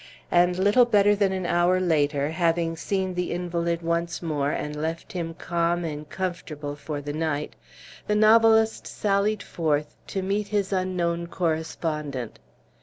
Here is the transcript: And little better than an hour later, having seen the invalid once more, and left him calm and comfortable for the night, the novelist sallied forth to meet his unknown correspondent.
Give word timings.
And 0.31 0.57
little 0.57 0.85
better 0.85 1.15
than 1.15 1.31
an 1.31 1.45
hour 1.45 1.79
later, 1.79 2.31
having 2.31 2.75
seen 2.75 3.13
the 3.13 3.31
invalid 3.31 3.83
once 3.83 4.19
more, 4.23 4.49
and 4.49 4.75
left 4.75 5.11
him 5.13 5.35
calm 5.35 5.85
and 5.85 6.09
comfortable 6.09 6.75
for 6.75 7.01
the 7.01 7.13
night, 7.13 7.53
the 8.07 8.15
novelist 8.15 8.87
sallied 8.87 9.43
forth 9.43 9.95
to 10.07 10.23
meet 10.23 10.47
his 10.47 10.73
unknown 10.73 11.27
correspondent. 11.27 12.39